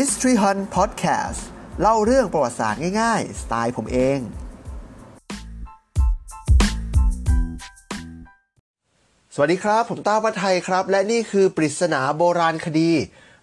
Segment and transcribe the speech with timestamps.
[0.00, 1.40] History Hunt Podcast
[1.80, 4.18] เล่าเรื่องประวัติศาสตร์ง่ายๆ สไตล์ผมเอง
[9.34, 12.90] สวัสดีครับ ผมต้าวัฒไทยครับ และนี่คือปริศนาโบราณคดี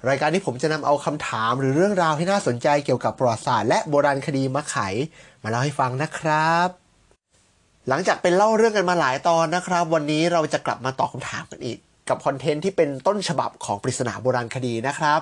[0.10, 4.78] รายการที่ผมจะนำเอาคำถามหรือเรื่องราวที่น่าสนใจเกี่ยวกับประวัติศาสตร์และโบราณคดีมาไข
[5.44, 6.68] มาเล่าให้ฟังนะครับ
[7.88, 11.78] หลังจากเป็นเล่าเรื่องกันมาหลายตอนนะครับ วันนี้เราจะกลับมาตอบคำถามกันอีก
[12.10, 15.22] กับคอนเทนต์ที่เป็นต้นฉบับของปริศนาโบราณคดีนะครับ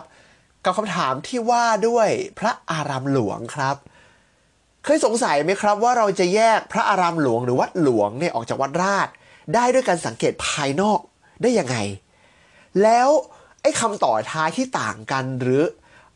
[0.65, 3.75] กับคำถามที่ว่าด้วยพระอารามหลวงครับ
[4.83, 9.07] เคยสงสัยไหมครับ ว่าเราจะแยกพระอารามหลวงหรือวัดหลวงเนี่ยออกจากวัดราช
[9.53, 10.99] ได้ด้วยการสังเกตภายนอก
[11.41, 11.77] ได้ยังไง
[12.83, 13.09] แล้ว
[13.61, 15.63] ไอ้คำต่อท้ายที่ต่างกันหรือ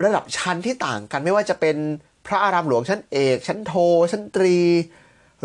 [0.03, 1.75] ระดับชั้นที่ต่างกันไม่ว่าจะเป็น
[2.27, 3.73] พระอารามหลวงชั้นเอก ชั้นโท
[4.12, 4.58] ชั้นตรี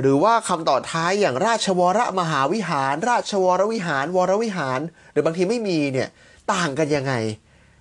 [0.00, 4.80] หรือว่าคำต่อท้ายอย่างราชวรมหาวิหาร ราชวรวิหาร วรวิหาร
[5.12, 6.08] หรือบางทีไม่มีเนี่ย
[6.52, 7.12] ต่างกันยังไง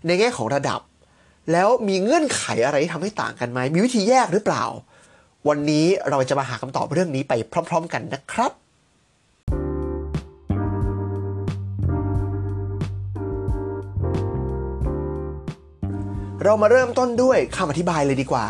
[0.06, 0.80] ในแง่ของระดับ
[1.52, 4.66] แล้วมีเงื่อนไขอะไรที่ทำให้ต่างกันไหม มีวิธีแยกหรือเปล่า
[5.48, 7.34] วันนี้เราจะมาหาคำตอบเรื่องนี้ไป
[7.70, 8.52] พร้อม ๆ กันนะครับ
[16.44, 18.46] เรามาเริ่มต้นด้วยคำอธิบายเลยดีกว่า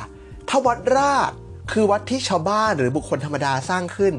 [0.49, 1.31] ถ้าวัดราช
[1.71, 4.13] คือวัดที่ชาวบ้านหรือบุคคลธรรมดาสร้างขึ้น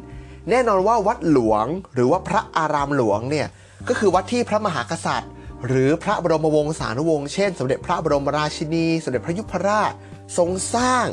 [0.51, 3.47] แน่นอนว่าวัดหลวง หรือว่าพระอารามหลวงเนี่ย
[3.89, 5.31] ก็คือวัดที่พระมหากษัตริย์
[5.67, 9.93] หรือพระบรมวงศานุวงศ์เช่น สมเด็จพระบรมราชินี สมเด็จพระยุพราช
[10.37, 11.07] ทรงสร้าง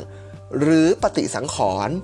[0.60, 1.56] หรือปฏิสังข
[1.88, 1.96] รณ์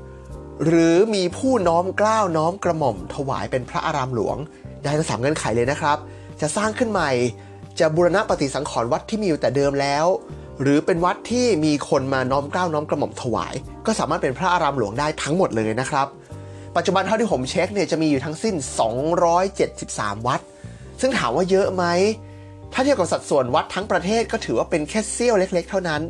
[0.66, 4.36] หรือมีผู้น้อมเกล้าวน้อมกระหม่อมถวายเป็นพระอารามหลวง
[4.82, 5.98] ได้ทั้งสามเงื่อนไขเลยนะครับ
[6.40, 7.10] จะสร้างขึ้นใหม่
[7.78, 10.06] จะบูรณะปฏิสังขรณ์วัดที่มีอยู่แต่เดิมแล้ว
[10.62, 13.54] หรือเป็นวัดที่มีคนมาน้อมเกล้าวน้อมกระหม่อมถวาย
[13.86, 16.06] ก็สามารถเป็นพระอารามหลวงได้ทั้งหมดเลยนะครับ
[16.76, 18.54] ปัจจุบันเท่าที่ผมเช็คเนี่ยจะมีอยู่ทั้งสิ้น
[19.40, 20.40] 273 วัด
[21.00, 21.84] ซึ่งถามว่าเยอะไหม
[22.74, 26.02] ถ้าเทียบกับสัดส่วนวัดทั้งประเทศก็ถือว่าเป็นแค่เสี้ยวเล็ก ๆ เท่านั้น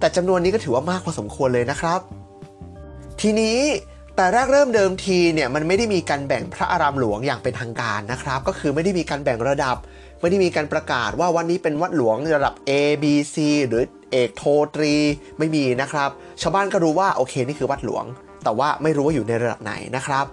[0.00, 2.00] แต่จำนวนนี้ก็ถือว่ามากพอสมควรเลยนะครับ
[3.20, 3.58] ทีนี้
[4.16, 9.76] แต่แรกเริ่มเดิมทีเนี่ยมันไม่ได้มีการแบ่งพระอารามหลวงอย่างเป็นทางการนะครับ ก็คือไม่ได้มีการแบ่งระดับ
[10.20, 12.70] ไม่ได้มีการประกาศว่าวันนี้เป็นวัดหลวงระดับ A
[13.02, 13.36] B C
[13.68, 14.42] หรือเอกโท
[14.74, 14.94] ตรี
[15.38, 16.10] ไม่มีนะครับ
[16.42, 18.04] ชาวบ้านก็รู้ว่าโอเคนี่คือวัดหลวง
[18.44, 20.24] แต่ว่าไม่รู้ว่าอยู่ในระดับไหนนะครับ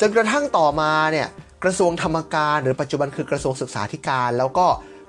[0.00, 1.28] จนกระทั่งต่อมาเนี่ย
[1.64, 4.66] กระทรวงธรรมการ หรือปัจจุบันคือกระทรวงศึกษาธิการ แล้วก็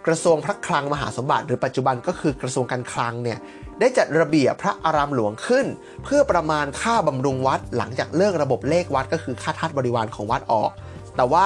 [0.07, 3.39] กระทรวงพระคลังมหาสมบัติ หรือปัจจุบันก็คือกระทรวงการคลังเนี่ย
[3.79, 5.65] ได้จัดระเบียบพระอารามหลวงขึ้น
[6.03, 10.71] เพื่อประมาณค่าบำรุงวัด หลังจากเลิกระบบเลขวัดก็คือค่าทาสบริวารของวัดออก
[11.17, 11.45] แต่ว่า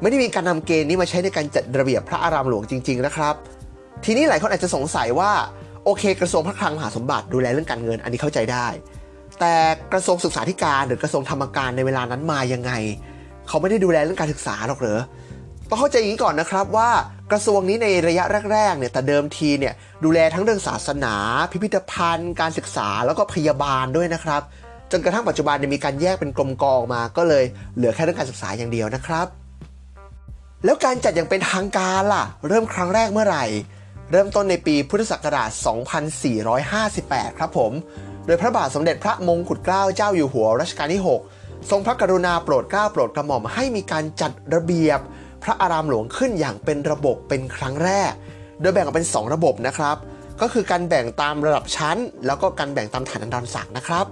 [0.00, 3.34] ไม่ได้มีการนำเกณฑ์นี้มาใช้ในการจัดระเบียบพระอารามหลวงจริง ๆ นะครับ
[4.04, 5.30] ทีนี้หลายคนอาจจะสงสัยว่า
[5.84, 8.66] โอเค กระทรวงพระคลังมหาสมบัติดูแลเรื่องการเงินอันนี้เข้าใจได้
[9.40, 9.54] แต่
[9.92, 12.72] กระทรวงศึกษาธิการหรือกระทรวงธรรมการในเวลานั้นมายังไง
[13.48, 15.00] เขาไม่ได้ดูแลเรื่องการศึกษาหรอกเหรอ
[15.68, 16.90] ต้องเข้าใจอย่างนี้ก่อนนะครับว่า
[17.32, 21.14] กระทรวงนี้ในระยะแรกๆเนี่ยแต่เดิมทีเนี่ยดูแลทั้งเรื่องศาสนา
[21.50, 24.42] พิพิธภัณฑ์ การศึกษาแล้วก็พยาบาลด้วยนะครับ
[24.90, 27.44] จนกระทั่งปัจจุบันเนี่ยมีการแยกเป็นกรมกองมาก็เลย
[27.76, 29.26] เหลือแค่เรื่องการศึกษาอย่างเดียวนะครับ
[30.64, 33.44] แล้วการจัดอย่างเป็นทางการล่ะ เริ่มครั้งแรกเมื่อไหร่
[34.12, 35.50] เริ่มต้นในปีพุทธศักราช
[36.64, 37.72] 2458 ครับผม
[38.26, 41.02] โดยพระบาทสมเด็จพระมงกุฎเกล้าเจ้าอยู่หัวรัชกาลที่
[41.36, 45.00] 6 ทรงพระกรุณาโปรดเกล้าโปรดกระหม่อมให้มีการจัดระเบียบ
[45.42, 48.12] พระอารามหลวงขึ้นอย่างเป็นระบบเป็นครั้งแรก
[48.60, 49.96] โดยแบ่งออกเป็น 2 ระบบนะครับ
[50.40, 54.06] ก็คือการแบ่งตามระดับชั้น แล้วก็การแบ่งตามฐานันดรศักดิ์นะครับ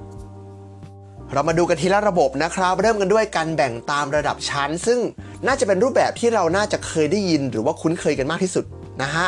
[1.32, 4.98] เรามาดูกันทีละระบบนะครับ เริ่มกันด้วยการแบ่งตามระดับชั้น ซึ่ง
[5.46, 8.64] น่าจะเป็นรูปแบบที่เราน่าจะเคยได้ยินหรือว่าคุ้นเคยกันมากที่สุด
[9.02, 9.26] นะฮะ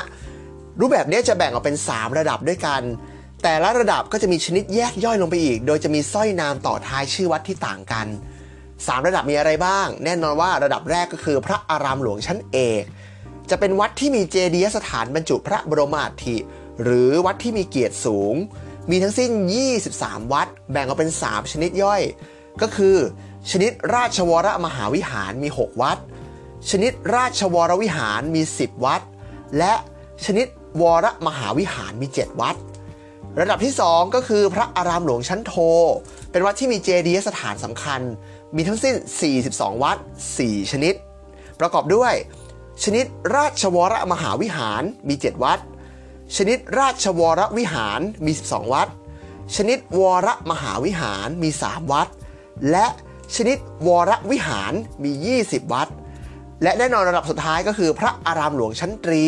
[0.80, 2.82] รูปแบบนี้จะแบ่งออกเป็น 3 ระดับด้วยกัน
[3.42, 8.06] แต่ละระดับก็จะมีชนิดแยกย่อยลงไปอีก โดยจะมีสร้อยนามต่อท้ายชื่อวัดที่ต่างกัน
[8.84, 12.82] 3 ระดับมีอะไรบ้าง แน่นอนว่าระดับแรกก็คือพระอารามหลวงชั้นเอก
[13.50, 16.37] จะเป็นวัดที่มีเจดีย์สถานบรรจุพระบรมอัฐิ
[16.82, 18.34] หรือวัดที่มีเกียรติสูง
[18.91, 19.31] มีทั้งสิ้น
[19.82, 22.03] 23 วัด แบ่งออกเป็น 3 ชนิดย่อย
[22.62, 22.97] ก็คือ
[23.50, 25.98] ชนิดราชวรมหาวิหารมี 6 วัด
[26.70, 29.03] ชนิดราชวรวิหารมี 10 วัด
[29.59, 29.72] และ
[30.24, 30.47] ชนิด
[30.83, 32.56] วรมหาวิหารมี 7 วัด
[33.41, 35.54] ระดับที่ 2 ก็คือพระอารามหลวงชั้นโท
[36.30, 38.00] เป็นวัดที่มีเจดีย์สถานสำคัญ
[38.54, 38.95] มีทั้งสิ้น
[39.39, 39.97] 42 วัด
[40.34, 40.95] 4 ชนิด
[41.60, 42.15] ประกอบด้วย
[42.84, 43.04] ชนิด
[43.37, 45.59] ราชวรมหาวิหารมี 7 วัด
[46.37, 48.89] ชนิดราชวรวิหารมี 12 วัด
[49.57, 52.09] ชนิดวรมหาวิหารมี 3 วัด
[52.71, 52.87] และ
[53.37, 53.57] ชนิด
[53.87, 54.72] วรวิหาร
[55.04, 55.13] มี
[55.45, 55.89] 20 วัด
[56.63, 59.25] และแน่นอนระดับสุดท้ายก็คือพระอารามหลวงชั้นตรี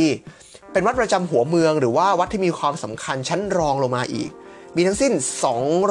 [0.73, 4.31] เป็นวัดประจำหัวเมืองหรือว่าวัดที่มีความสำคัญชั้นรองลงมาอีก
[4.77, 5.13] มีทั้งสิ้น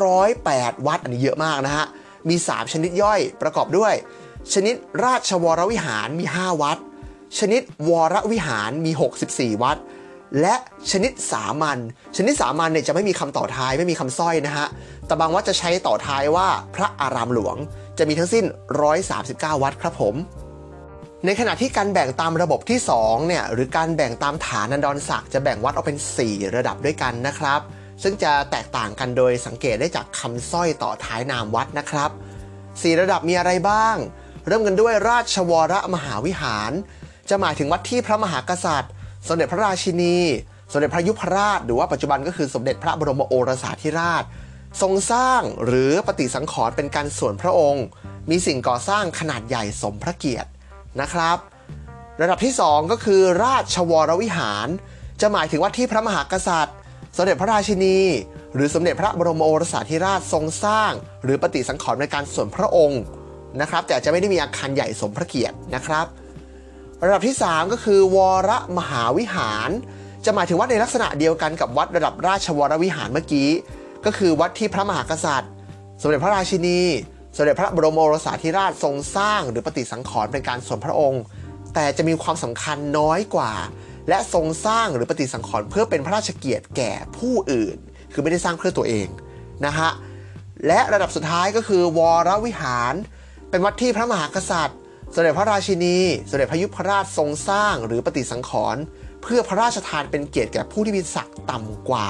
[0.03, 1.85] 208 วัดอันนี้เยอะมากนะฮะ
[2.29, 3.93] มี 3 ชนิดย่อยประกอบด้วย
[4.53, 6.77] ชนิดราชวรวิหารมี 5 วัด
[7.39, 8.91] ชนิดวรวิหารมี
[9.27, 9.77] 64 วัด
[10.41, 10.55] และ
[10.91, 11.77] ชนิดสามัญ
[12.17, 14.67] ชนิดสามัญเนี่ยจะไม่มีคำต่อท้ายไม่มีคำสร้อยนะฮะ
[15.07, 17.55] แต่บางวัดจะใช้ต่อท้ายว่าพระอารามหลวง
[17.97, 18.45] จะมีทั้งสิ้น
[19.03, 20.15] 139 วัดครับผม
[21.25, 27.59] ในขณะที่การแบ่งตามระบบที่2เนี่ยหรือการแบ่งตามฐานันดรศักดิ์จะแบ่งวัดออกเป็น 4 ระดับด้วยกันนะครับ
[28.03, 32.11] ซึ่งจะแตกต่างกันโดยสังเกตได้จากคำสร้อยต่อท้ายนามวัดนะครับ
[32.55, 33.95] 4ระดับมีอะไรบ้าง
[34.47, 36.71] เริ่มกันด้วยราชวรมหาวิหาร
[37.29, 38.91] จะหมายถึงวัดที่พระมหากษัตริย์
[39.27, 40.17] สมเด็จพระราชินี
[40.71, 44.23] สมเด็จพระยุพราช หรือว่าปัจจุบันก็คือสมเด็จพระบรมโอรสาธิราช
[44.81, 47.85] ทรงสร้างหรือปฏิสังขรณ์เป็นการส่วนพระองค์
[48.29, 50.49] มีสิ่งก่อสร้างขนาดใหญ่สมพระเกียรติ
[51.01, 51.37] นะครับ
[52.21, 54.67] ระดับที่ 2 ก็คือราชวรวิหาร
[55.21, 56.77] จะหมายถึงว่าที่พระมหากษัตริย์
[57.17, 57.97] สมเด็จพระราชินี
[58.55, 60.91] หรือสมเด็จพระบรมโอรสาธิราชทรงสร้าง
[61.23, 63.01] หรือปฏิสังขรณ์ในการส่วนพระองค์
[63.61, 66.05] นะครับ แต่จะไม่ได้มีอาคารใหญ่สมพระเกียรตินะครับ
[67.05, 68.17] ระดับที่ 3 ก็คือ ว
[68.49, 69.69] รมหาวิหาร
[70.25, 73.49] จะหมายถึงวัดในลักษณะเดียวกันกับวัดระดับราชวรวิหารเมื่อกี้
[74.05, 75.51] ก็คือวัดที่พระมหากษัตริย์
[76.01, 76.81] สมเด็จพระราชินี
[77.37, 81.21] สมเด็จพระบรมโอรสาธิราชทรงสร้าง หรือปฏิสังขรณ์เป็นการส่วนพระองค์
[81.73, 83.51] แต่จะมีความสำคัญน้อยกว่า
[84.09, 87.77] และทรงสร้างหรือปฏิสังขรณ์เพื่อเป็นพระราชเกียรติแก่ผู้อื่น
[88.13, 89.07] คือไม่ได้สร้างเพื่อตัวเอง
[89.65, 89.89] นะฮะ
[90.67, 92.93] และระดับสุดท้ายก็คือ วรวิหาร
[93.49, 94.79] เป็นวัดที่พระมหากษัตริย์
[95.13, 95.97] สมเด็จพระราชินี
[96.29, 98.81] สมเด็จพระยุพราชทรงสร้างหรือปฏิสังขรณ์
[99.23, 102.09] เพื่อพระราชทานเป็นเกียรติแก่ผู้ที่มีศักดิ์ต่ำกว่า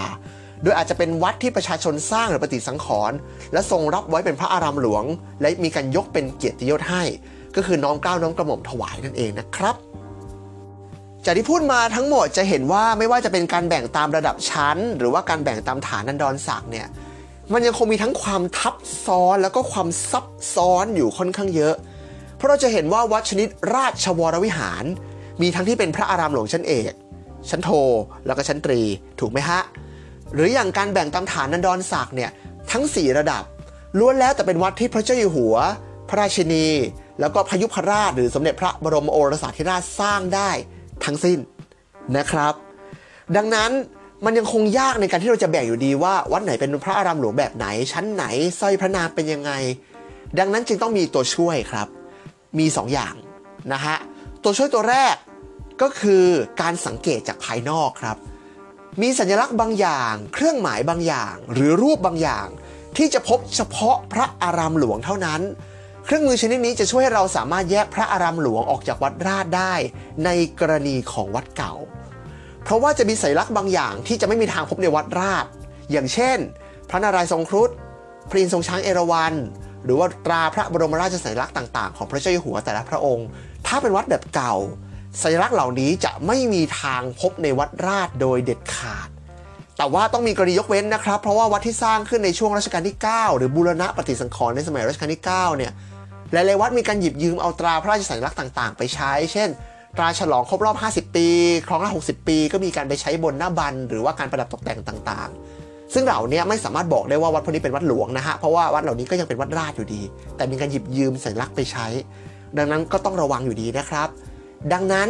[0.64, 3.18] โดยอาจจะเป็นวัดที่ประชาชนสร้างหรือปฏิสังขรณ์
[3.54, 5.04] และทรงรับไว้เป็นพระอารามหลวง
[5.42, 7.04] และมีการยกเป็นเกียรติยศให้
[7.56, 9.76] ก็คือน้อมเกล้าน้อมกระหม่อมถวายนั่นเองนะครับ
[11.26, 16.88] จากที่พูดมาทั้งหมดจะเห็นว่าไม่ว่าจะเป็นการแบ่งตามระดับชั้น หรือว่าการแบ่งตามฐานันดรศักดิ์เนี่ย
[17.54, 18.76] มันยังคงมีทั้งความทับ
[19.06, 20.26] ซ้อนแล้วก็ความซับ
[20.56, 21.76] ซ้อนอยู่ค่อนข้างเยอะ
[22.36, 24.84] เพราะเราจะเห็นว่าวัดชนิดราชวรวิหาร
[25.42, 26.94] มีทั้งที่เป็นพระอารามหลวงชั้นเอก
[27.50, 27.70] ชั้นโท
[28.26, 28.82] แล้วก็ชั้นตรี
[29.20, 29.62] ถูกไหมฮะ
[30.34, 32.32] หรืออย่างการแบ่งตามฐานนันดรศักดิ์เนี่ย
[32.72, 33.44] ทั้ง 4 ระดับ
[34.00, 35.56] ล้วนแล้วแต่เป็นวัดที่พระเจ้าอยู่หัว
[36.10, 36.68] พระราชินี
[37.20, 40.50] แล้วก็พยุพราชหรือสมเด็จพระบรมโอรสาธิราชสร้างได้
[41.06, 41.40] ทั้งสิ้น
[42.18, 42.54] นะครับ
[43.36, 43.72] ดังนั้น
[44.26, 48.26] มันยังคงยากในการที่เราจะแบ่งอยู่ดีว่า วัดไหนเป็นพระอารามหลวงแบบไหน ชั้นไหน
[48.60, 49.52] สร้อยพระนามเป็นยังไง
[50.40, 51.88] ดังนั้นจึงต้องมีตัวช่วยครับ
[52.60, 53.16] มี 2ออย่าง
[53.74, 53.98] นะฮะ
[54.44, 55.16] ตัวช่วยตัวแรก
[55.82, 56.26] ก็คือ
[56.62, 58.18] การสังเกตจากภายนอกครับ
[59.02, 62.48] มีสัญลักษณ์บางอย่าง เครื่องหมายบางอย่าง หรือรูปบางอย่าง
[62.98, 65.42] ที่จะพบเฉพาะพระอารามหลวงเท่านั้น
[66.10, 69.74] เครื่องมือชนิดนี้จะช่วยให้เราสามารถแยกพระอารามหลวงออกจากวัดราชได้
[70.26, 71.74] ในกรณีของวัดเก่า
[72.64, 75.46] เพราะว่าจะมีสัญลักษณ์บางอย่างที่จะไม่มีทางพบในวัดราช
[75.92, 76.38] อย่างเช่น
[76.90, 77.70] พระนารายณ์ทรงครุฑ
[78.30, 79.34] พระอินทร์ทรงช้างเอราวัณ
[79.84, 83.28] หรือว่าตราพระบรมราชสัญลักษณ์ต่างๆ ของพระเจ้าอยู่หัวแต่ละพระองค์
[83.68, 84.56] ถ้าเป็นวัดแบบเก่า
[85.22, 89.10] สัญลักษณ์เหล่านี้จะไม่มีทางพบในวัดราชโดยเด็ดขาด
[89.78, 95.72] แต่ว่าต้องมีกรณียกเว้นนะครับ เพราะว่าวัดที่สร้างขึ้นในช่วงรัชกาลที่ 9 หรือบูรณะปฏิสังขรณ์ในสมัยรัชกาลที่ 9 เนี่ย
[96.34, 99.50] หลายๆวัดมีการหยิบยืมเอาตราพระราชสัญลักษณ์ต่าง ๆ ไปใช้ เช่น
[99.98, 101.28] ตราฉลองครบรอบ 50 ปี
[101.68, 104.80] ครองราช60 ปี ก็มีการไปใช้บนหน้าบัน หรือว่าการประดับตกแต่ง
[105.10, 110.02] ต่างๆ ซึ่งเหล่านี้ไม่สามารถบอกได้ว่าวัดพวกนี้เป็นวัดหลวงนะฮะ เพราะว่าวัดเหล่านี้ก็ยังเป็นวัดราชอยู่ดี
[110.36, 111.88] แต่มีการหยิบยืมสัญลักษณ์ไปใช้
[112.58, 114.08] ดังนั้นก็ต้องระวังอยู่ดีนะครับ
[114.74, 115.10] ดังนั้น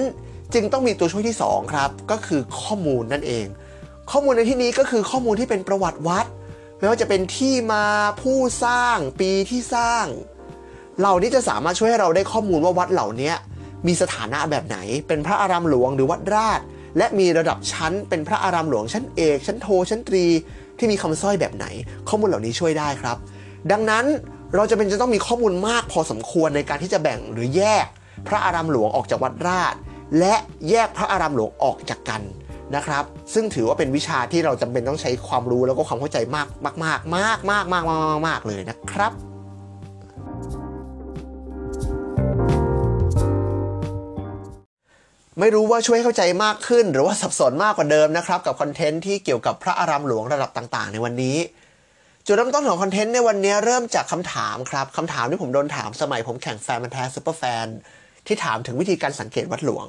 [0.54, 3.46] จึงต้องมีตัวช่วยที่ 2 ครับ ก็คือข้อมูลนั่นเอง
[4.12, 6.26] ข้อมูลในที่นี้ก็คือข้อมูลที่เป็นประวัติวัด
[6.80, 7.86] ไม่ว่าจะเป็นที่มา
[8.22, 10.06] ผู้สร้าง ปีที่สร้าง
[11.00, 13.32] เหล่านี้จะสามารถช่วยให้เราได้ข้อมูลว่าวัดเหล่านี้
[13.88, 14.78] มีสถานะแบบไหน
[15.08, 16.60] เป็นพระอารามหลวงหรือวัดราช
[16.98, 20.26] และมีระดับชั้น เป็นพระอารามหลวงชั้นเอกชั้นโทชั้นตรี
[20.78, 21.66] ที่มีคำสร้อยแบบไหน
[22.10, 23.18] ข้อมูลเหล่านี้ช่วยได้ครับ
[23.72, 24.06] ดังนั้น
[24.56, 27.86] เราจะเป็นจะต้องมีข้อมูลมากพอสมควรในการที่จะแบ่งหรือแยก
[28.28, 29.74] พระอารามหลวงออกจากวัดราช
[30.20, 30.36] และ
[30.70, 32.22] แยกพระอารามหลวงออกจากกัน
[32.76, 37.84] นะครับ ซึ่งถือว่าเป็นวิชาที่เราจำเป็นต้องใช้ความรู้แล้วก็ความเข้าใจมากมากมากมากมากมาก
[38.28, 39.27] มากเลยนะครับ
[45.40, 51.38] ไม่รู้ว่าช่วยเข้าใจมากขึ้น หรือว่าสับสนมากกว่าเดิมนะครับกับคอนเทนต์ที่เกี่ยวกับพระอารามหลวงระดับต่างๆ ในวันนี้
[52.26, 57.66] จุดเริ่มต้นของ content ในวันนี้เริ่มจากคำถามครับคำถามที่ผมโดนถามสมัยผมแข่งแฟนพันธุ์แท้ซูเปอร์แฟน
[58.28, 59.88] ที่ถามถึงวิธีการสังเกตวัดหลวง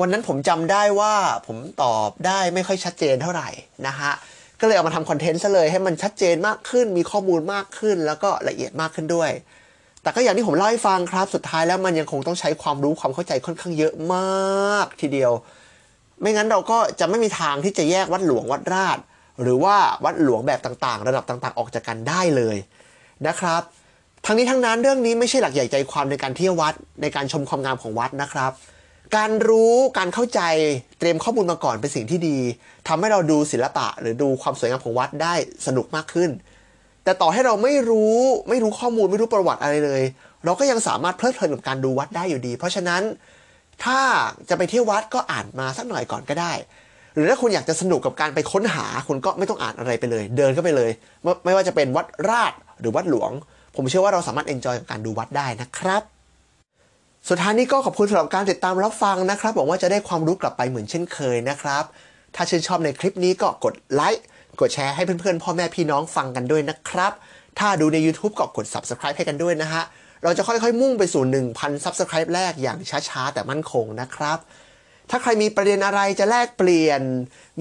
[0.00, 1.14] วันนั้นผมจำได้ว่า
[1.46, 3.48] ผมตอบได้ไม่ค่อยชัดเจนเท่าไหร่
[3.86, 4.12] นะฮะ
[4.60, 9.30] ก็เลยเอามาทำ content ซะเลยให้มันชัดเจนมากขึ้น มีข้อมูลมากขึ้น แล้วก็ละเอียดมากขึ้นด้วย
[10.02, 15.32] แต่ก็อย่างที่ผมเล่าให้ฟังครับ สุดท้ายแล้วมันยังคงต้องใช้ความรู้ความเข้าใจค่อนข้างเยอะมากทีเดียว
[16.20, 18.98] ไม่งั้นเราก็จะไม่มีทางที่จะแยกวัดหลวงวัดราช
[19.42, 22.56] หรือว่าวัดหลวงแบบต่างๆ ระดับต่างๆ ออกจากกันได้เลย
[23.26, 23.62] นะครับ
[24.26, 28.52] ทั้งนี้ทั้งนั้นเรื่องนี้ไม่ใช่หลักใหญ่ใจความในการเที่ยววัดในการชมความงามของวัดนะครับ
[29.16, 30.40] การรู้การเข้าใจ
[30.98, 32.38] เตรียมข้อมูลมาก่อนเป็นสิ่งที่ดี
[32.88, 35.34] ทำให้เราดูศิลปะหรือดูความสวยงามของวัดได้
[35.66, 36.30] สนุกมากขึ้น
[37.04, 38.16] แต่ต่อให้เราไม่รู้
[38.48, 40.02] ไม่รู้ข้อมูลไม่รู้ประวัติอะไรเลย
[40.44, 43.02] เราก็ยังสามารถเพลิดเพลินกับการดูวัดได้อยู่ดี เพราะฉะนั้น
[43.84, 44.00] ถ้า
[44.48, 46.52] จะไปเที่ยววัดก็อ่านมาสักหน่อยก่อนก็ได้
[47.14, 50.90] หรือถ้าคุณอยากจะสนุกกับการไปค้นหาคุณก็ไม่ต้องอ่านอะไรไปเลย เดินก็ไปเลย
[51.22, 53.30] ไม่ไม่ว่าจะเป็นวัดราชหรือวัดหลวง
[53.76, 56.02] ผมเชื่อว่าเราสามารถเอนจอยกับการดูวัดได้นะครับ
[57.28, 61.84] สุดท้ายนี้ก็ขอบคุณสำหรับการติดตามรับฟังนะครับหวังว่าจะได้ความรู้กลับไปเหมือนเช่นเคยนะครับ
[62.34, 64.24] ถ้าชื่นชอบในคลิปนี้ก็กดไลค์
[64.60, 67.12] กดแชร์ให้เพื่อนๆ พ่อแม่พี่น้องฟังกันด้วยนะครับ
[67.58, 69.82] ถ้าดูใน YouTube ก็กด Subscribe ให้กันด้วยนะฮะ
[70.24, 74.38] เราจะค่อยๆมุ่งไปสู่ 1,000 Subscribe แรกอย่างช้าๆ แต่มั่นคงนะครับ
[75.10, 77.00] ถ้าใครมีประเด็นอะไรจะแลกเปลี่ยน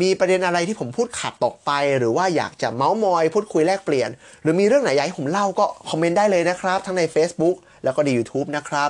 [0.01, 4.10] มีประเด็นอะไรที่ผมพูดขาดตกไป หรือว่าอยากจะเมาส์มอย พูดคุยแลกเปลี่ยน
[4.41, 8.89] หรือมีเรื่องไหนอยากให้ผมเล่าก็คอมเมนต์ได้เลยนะครับ ทั้งใน Facebook แล้วก็ใน YouTube นะครับ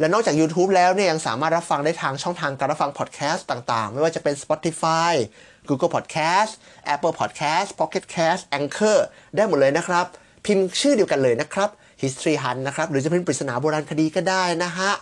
[0.00, 5.12] และนอกจาก YouTube แล้วเนี่ยยังสามารถรับฟังได้ทางช่องทางการรับฟังพอดแคสต์ต่างๆ ไม่ว่าจะเป็น Spotify
[5.68, 6.52] Google Podcast
[6.94, 8.98] Apple Podcast Pocket Cast Anchor
[9.36, 10.06] ได้หมดเลยนะครับ
[10.46, 11.68] พิมพ์ชื่อเดียวกันเลยนะครับ
[12.02, 14.92] History Hunt นะครับ หรือจะเป็นปริศนาโบราณคดีก็ได้นะฮะ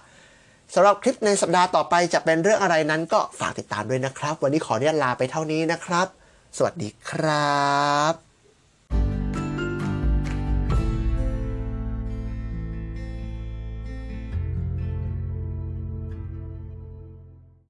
[0.74, 6.06] สำหรับคลิปในสัปดาห์ต่อไปจะเป็นเรื่องอะไรนั้นก็ฝากติดตามด้วยนะครับ วันนี้ขออนุญาตลาไปเท่านี้นะครับ
[6.56, 7.56] สวัสดีครั
[8.12, 8.25] บ